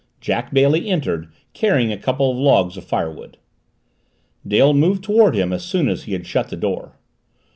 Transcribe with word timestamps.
Jack 0.19 0.51
Bailey 0.51 0.89
entered, 0.89 1.27
carrying 1.53 1.91
a 1.91 1.95
couple 1.99 2.31
of 2.31 2.35
logs 2.37 2.75
of 2.75 2.83
firewood. 2.83 3.37
Dale 4.47 4.73
moved 4.73 5.03
toward 5.03 5.35
him 5.35 5.53
as 5.53 5.63
soon 5.63 5.87
as 5.87 6.05
he 6.05 6.13
had 6.13 6.25
shut 6.25 6.49
the 6.49 6.57
door. 6.57 6.95